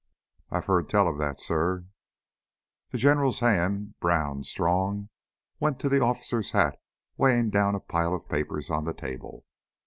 "I've 0.49 0.65
heard 0.65 0.89
tell 0.89 1.07
of 1.07 1.19
that, 1.19 1.39
suh." 1.39 1.81
The 2.89 2.97
General's 2.97 3.37
hand, 3.39 3.93
brown, 3.99 4.43
strong, 4.43 5.09
went 5.59 5.79
to 5.81 5.89
the 5.89 6.01
officer's 6.01 6.49
hat 6.53 6.81
weighing 7.17 7.51
down 7.51 7.75
a 7.75 7.79
pile 7.79 8.15
of 8.15 8.27
papers 8.27 8.71
on 8.71 8.85
the 8.85 8.95
table. 8.95 9.45